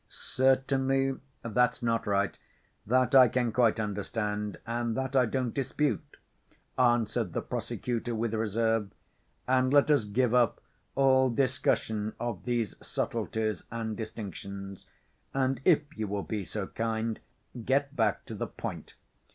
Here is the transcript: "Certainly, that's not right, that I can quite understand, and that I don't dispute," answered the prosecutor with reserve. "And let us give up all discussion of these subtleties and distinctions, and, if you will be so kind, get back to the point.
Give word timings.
"Certainly, 0.09 1.19
that's 1.43 1.83
not 1.83 2.07
right, 2.07 2.35
that 2.87 3.13
I 3.13 3.27
can 3.27 3.51
quite 3.51 3.79
understand, 3.79 4.57
and 4.65 4.97
that 4.97 5.15
I 5.15 5.27
don't 5.27 5.53
dispute," 5.53 6.17
answered 6.75 7.33
the 7.33 7.41
prosecutor 7.43 8.15
with 8.15 8.33
reserve. 8.33 8.89
"And 9.47 9.71
let 9.71 9.91
us 9.91 10.05
give 10.05 10.33
up 10.33 10.59
all 10.95 11.29
discussion 11.29 12.13
of 12.19 12.45
these 12.45 12.73
subtleties 12.81 13.65
and 13.69 13.95
distinctions, 13.95 14.87
and, 15.35 15.61
if 15.65 15.83
you 15.95 16.07
will 16.07 16.23
be 16.23 16.45
so 16.45 16.65
kind, 16.65 17.19
get 17.63 17.95
back 17.95 18.25
to 18.25 18.33
the 18.33 18.47
point. 18.47 18.95